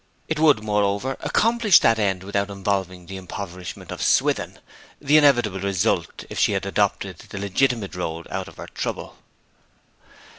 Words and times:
It 0.27 0.39
would, 0.39 0.63
moreover, 0.63 1.15
accomplish 1.19 1.77
that 1.81 1.99
end 1.99 2.23
without 2.23 2.49
involving 2.49 3.05
the 3.05 3.17
impoverishment 3.17 3.91
of 3.91 4.01
Swithin 4.01 4.57
the 4.99 5.15
inevitable 5.17 5.59
result 5.59 6.25
if 6.27 6.39
she 6.39 6.53
had 6.53 6.65
adopted 6.65 7.19
the 7.19 7.37
legitimate 7.37 7.93
road 7.93 8.27
out 8.31 8.47
of 8.47 8.57
her 8.57 8.65
trouble. 8.65 9.19